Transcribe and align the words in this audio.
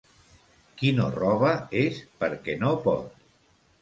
Qui 0.79 0.93
no 0.99 1.05
roba 1.17 1.51
és 1.85 2.01
perquè 2.25 2.57
no 2.65 2.73
pot. 2.87 3.25